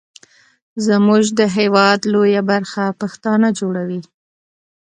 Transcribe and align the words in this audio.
زمونږ 0.85 1.23
د 1.39 1.41
هیواد 1.57 1.99
لویه 2.13 2.41
برخه 2.51 2.83
پښتانه 3.01 3.47
جوړوي. 3.59 4.01